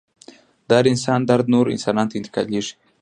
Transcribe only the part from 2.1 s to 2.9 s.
ته انتقالیږي.